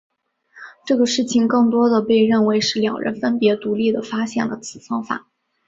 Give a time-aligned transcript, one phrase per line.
[0.83, 5.27] 这个事情更多地被认为是两人分别独立地发现了此方法。